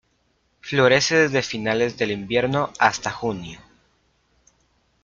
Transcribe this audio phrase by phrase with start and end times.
[0.61, 3.59] Florece desde finales del invierno hasta junio.